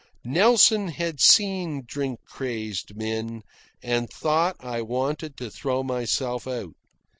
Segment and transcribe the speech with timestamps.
[0.25, 3.43] Nelson had seen drink crazed men,
[3.83, 6.73] and thought I wanted to throw myself out.